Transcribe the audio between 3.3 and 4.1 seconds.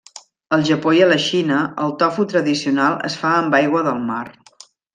amb aigua del